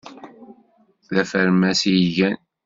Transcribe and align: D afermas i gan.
D 1.13 1.15
afermas 1.23 1.81
i 1.91 1.95
gan. 2.15 2.37